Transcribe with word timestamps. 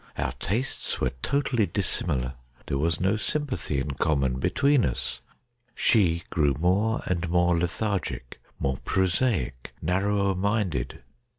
Our 0.17 0.31
tastes 0.39 0.99
were 0.99 1.11
totally 1.21 1.67
dissimilar. 1.67 2.33
There 2.65 2.79
was 2.79 2.99
no 2.99 3.17
sympathy 3.17 3.77
in 3.79 3.91
common 3.91 4.39
between 4.39 4.83
us. 4.83 5.21
She 5.75 6.23
grew 6.31 6.55
more 6.59 7.03
and 7.05 7.29
more 7.29 7.55
lethargic, 7.55 8.39
more 8.57 8.77
prosaic, 8.77 9.73
narrower 9.79 10.33
minded. 10.33 11.03